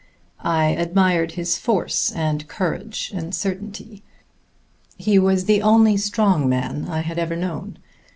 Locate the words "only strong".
5.61-6.49